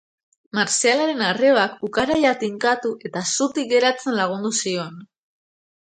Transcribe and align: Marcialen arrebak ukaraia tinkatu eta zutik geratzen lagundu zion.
Marcialen 0.59 1.19
arrebak 1.25 1.75
ukaraia 1.89 2.33
tinkatu 2.45 2.95
eta 3.11 3.25
zutik 3.35 3.71
geratzen 3.75 4.19
lagundu 4.23 4.53
zion. 4.63 5.01